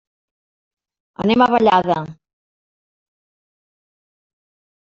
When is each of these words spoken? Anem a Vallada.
Anem 1.25 1.43
a 1.43 1.49
Vallada. 1.51 1.99